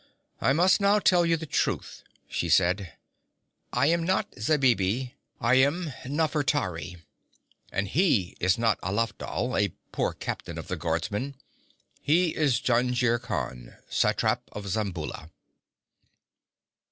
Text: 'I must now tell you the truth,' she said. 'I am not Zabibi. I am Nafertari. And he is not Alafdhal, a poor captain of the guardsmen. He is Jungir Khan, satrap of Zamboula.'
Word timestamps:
'I 0.39 0.53
must 0.53 0.81
now 0.81 0.97
tell 0.97 1.27
you 1.27 1.37
the 1.37 1.45
truth,' 1.45 2.03
she 2.27 2.49
said. 2.49 2.93
'I 3.71 3.85
am 3.85 4.03
not 4.03 4.33
Zabibi. 4.39 5.13
I 5.39 5.55
am 5.57 5.93
Nafertari. 6.05 7.03
And 7.71 7.87
he 7.87 8.35
is 8.39 8.57
not 8.57 8.81
Alafdhal, 8.81 9.55
a 9.61 9.75
poor 9.91 10.13
captain 10.13 10.57
of 10.57 10.69
the 10.69 10.75
guardsmen. 10.75 11.35
He 12.01 12.35
is 12.35 12.59
Jungir 12.59 13.19
Khan, 13.21 13.75
satrap 13.91 14.41
of 14.53 14.65
Zamboula.' 14.65 15.29